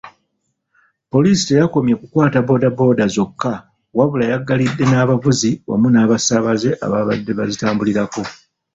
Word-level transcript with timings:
Poliisi 1.11 1.43
teyakomye 1.47 1.93
kukwata 2.01 2.37
boda 2.47 2.67
boda 2.77 3.05
zokka, 3.15 3.51
wabula 3.97 4.25
yaggalidde 4.31 4.83
n'abavuzi 4.87 5.51
wamu 5.69 5.87
n'abasaabaze 5.91 6.69
abaabadde 6.85 7.31
bazitambuliriko. 7.39 8.21